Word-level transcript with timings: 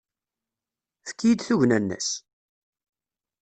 Efk-iyi-d 1.03 1.39
tugna-nnes! 1.47 2.09